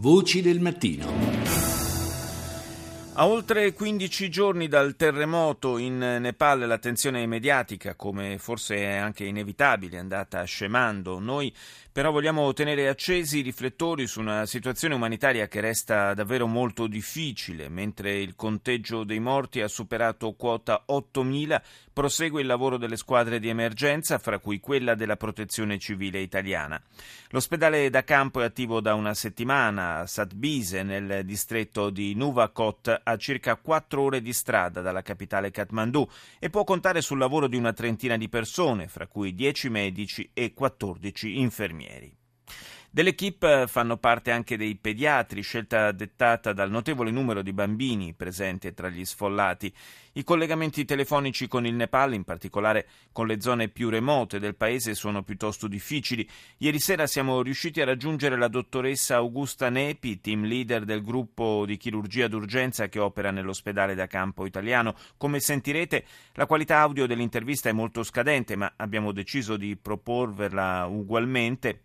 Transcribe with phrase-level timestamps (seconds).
[0.00, 1.67] Voci del mattino.
[3.20, 9.96] A oltre 15 giorni dal terremoto in Nepal l'attenzione mediatica, come forse è anche inevitabile,
[9.96, 11.18] è andata scemando.
[11.18, 11.52] Noi
[11.98, 17.68] però vogliamo tenere accesi i riflettori su una situazione umanitaria che resta davvero molto difficile.
[17.68, 21.60] Mentre il conteggio dei morti ha superato quota 8.000,
[21.92, 26.80] prosegue il lavoro delle squadre di emergenza, fra cui quella della protezione civile italiana.
[27.30, 33.16] L'ospedale da campo è attivo da una settimana a Satbise, nel distretto di Nuvakot, a
[33.16, 36.08] circa 4 ore di strada dalla capitale Kathmandu,
[36.38, 40.52] e può contare sul lavoro di una trentina di persone, fra cui 10 medici e
[40.52, 42.17] 14 infermieri.
[42.90, 48.88] Dell'equipe fanno parte anche dei pediatri, scelta dettata dal notevole numero di bambini presenti tra
[48.88, 49.70] gli sfollati.
[50.14, 54.94] I collegamenti telefonici con il Nepal, in particolare con le zone più remote del paese,
[54.94, 56.26] sono piuttosto difficili.
[56.56, 61.76] Ieri sera siamo riusciti a raggiungere la dottoressa Augusta Nepi, team leader del gruppo di
[61.76, 64.94] chirurgia d'urgenza che opera nell'ospedale da campo italiano.
[65.18, 71.82] Come sentirete, la qualità audio dell'intervista è molto scadente, ma abbiamo deciso di proporverla ugualmente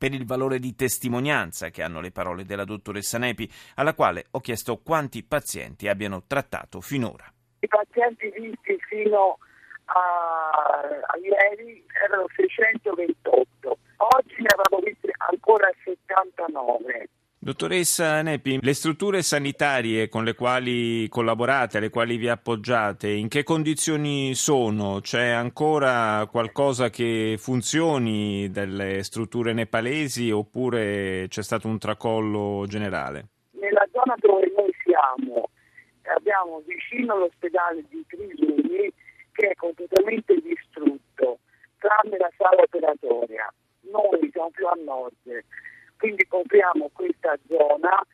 [0.00, 4.40] per il valore di testimonianza che hanno le parole della dottoressa Nepi, alla quale ho
[4.40, 7.30] chiesto quanti pazienti abbiano trattato finora.
[7.58, 9.36] I pazienti visti fino
[9.84, 17.09] a, a ieri erano 628, oggi ne avevamo visti ancora 79.
[17.50, 23.42] Dottoressa Nepi, le strutture sanitarie con le quali collaborate, alle quali vi appoggiate, in che
[23.42, 25.00] condizioni sono?
[25.00, 33.26] C'è ancora qualcosa che funzioni delle strutture nepalesi oppure c'è stato un tracollo generale?
[33.58, 35.50] Nella zona dove noi siamo
[36.04, 38.92] abbiamo vicino l'ospedale di Trisuni
[39.32, 41.40] che è completamente distrutto,
[41.78, 43.52] tranne la sala operatoria.
[43.90, 45.42] Noi siamo più a nord
[46.00, 48.04] quindi copriamo questa zona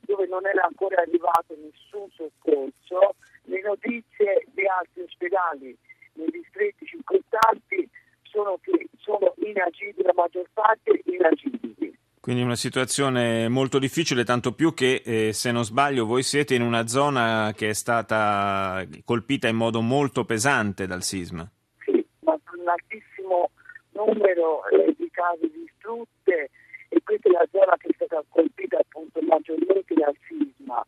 [0.00, 3.16] dove non era ancora arrivato nessun soccorso.
[3.44, 5.74] Le notizie di altri ospedali
[6.14, 7.88] nei distretti circostanti
[8.22, 11.96] sono che sono inagibili, la maggior parte inagibili.
[12.20, 16.60] Quindi una situazione molto difficile, tanto più che, eh, se non sbaglio, voi siete in
[16.60, 21.50] una zona che è stata colpita in modo molto pesante dal sisma.
[21.82, 23.50] Sì, ma un altissimo
[23.92, 26.50] numero eh, di case distrutte,
[26.92, 30.84] e questa è la zona che è stata colpita appunto maggiormente dal sisma.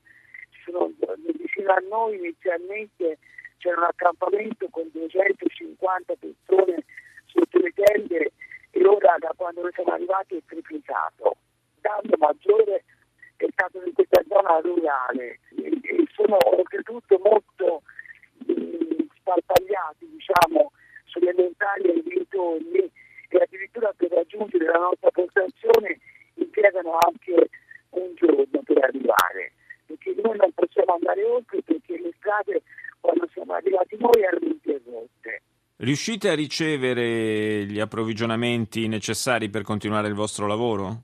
[0.65, 0.91] Sono,
[1.39, 3.19] vicino a noi inizialmente
[3.59, 6.85] c'era un accampamento con 250 persone
[7.27, 8.33] sotto le tende
[8.71, 11.37] e ora da quando noi siamo arrivati è triplicato.
[11.81, 12.85] Danno maggiore
[13.37, 17.83] è stato in questa zona rurale e sono oltretutto molto
[18.47, 20.73] mh, sparpagliati diciamo,
[21.05, 22.91] sulle montagne e dintorni
[23.29, 25.99] e addirittura per raggiungere la nostra postazione
[26.35, 27.49] impiegano anche
[27.91, 29.53] un giorno per arrivare,
[30.03, 32.63] perché noi non possiamo andare oltre perché le strade
[33.01, 35.43] quando siamo arrivati noi erano interrotte.
[35.77, 41.03] Riuscite a ricevere gli approvvigionamenti necessari per continuare il vostro lavoro?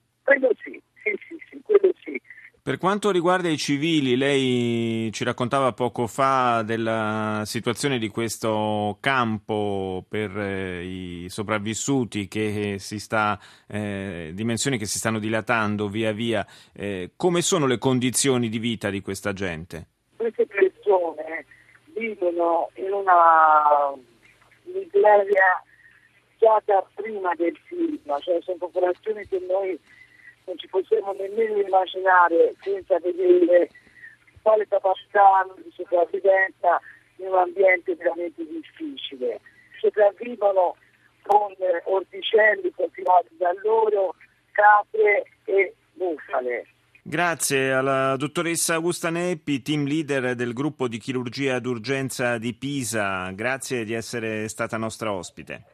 [2.68, 10.04] Per quanto riguarda i civili, lei ci raccontava poco fa della situazione di questo campo
[10.06, 16.46] per eh, i sopravvissuti che si sta, eh, dimensioni che si stanno dilatando via via.
[16.74, 19.86] Eh, come sono le condizioni di vita di questa gente?
[20.18, 21.46] Queste persone
[21.94, 23.94] vivono in una
[24.64, 25.64] miseria
[26.36, 29.80] già da prima del sisma, cioè sono popolazioni che noi
[30.48, 33.68] non ci possiamo nemmeno immaginare senza vedere
[34.40, 36.80] quale capacità di sopravvivenza
[37.16, 39.40] in un ambiente veramente difficile.
[39.78, 40.76] Sopravvivono
[41.22, 41.54] con
[41.84, 44.14] orticelli coltivati da loro,
[44.52, 46.66] capre e bufale.
[47.02, 53.30] Grazie alla dottoressa Augusta Neppi, team leader del gruppo di chirurgia d'urgenza di Pisa.
[53.30, 55.64] Grazie di essere stata nostra ospite.